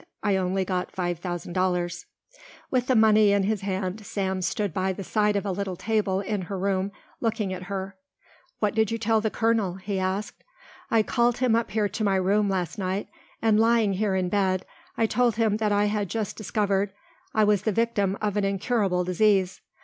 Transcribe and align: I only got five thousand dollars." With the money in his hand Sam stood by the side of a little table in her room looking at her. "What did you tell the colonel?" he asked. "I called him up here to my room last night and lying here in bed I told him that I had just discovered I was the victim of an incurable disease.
I 0.23 0.35
only 0.35 0.65
got 0.65 0.89
five 0.91 1.19
thousand 1.19 1.53
dollars." 1.53 2.07
With 2.71 2.87
the 2.87 2.95
money 2.95 3.31
in 3.33 3.43
his 3.43 3.61
hand 3.61 4.03
Sam 4.03 4.41
stood 4.41 4.73
by 4.73 4.93
the 4.93 5.03
side 5.03 5.35
of 5.35 5.45
a 5.45 5.51
little 5.51 5.75
table 5.75 6.21
in 6.21 6.41
her 6.41 6.57
room 6.57 6.91
looking 7.19 7.53
at 7.53 7.61
her. 7.65 7.97
"What 8.57 8.73
did 8.73 8.89
you 8.89 8.97
tell 8.97 9.21
the 9.21 9.29
colonel?" 9.29 9.75
he 9.75 9.99
asked. 9.99 10.43
"I 10.89 11.03
called 11.03 11.37
him 11.37 11.55
up 11.55 11.69
here 11.69 11.87
to 11.87 12.03
my 12.03 12.15
room 12.15 12.49
last 12.49 12.79
night 12.79 13.09
and 13.43 13.59
lying 13.59 13.93
here 13.93 14.15
in 14.15 14.27
bed 14.27 14.65
I 14.97 15.05
told 15.05 15.35
him 15.35 15.57
that 15.57 15.71
I 15.71 15.85
had 15.85 16.09
just 16.09 16.35
discovered 16.35 16.93
I 17.35 17.43
was 17.43 17.61
the 17.61 17.71
victim 17.71 18.17
of 18.23 18.37
an 18.37 18.43
incurable 18.43 19.03
disease. 19.03 19.61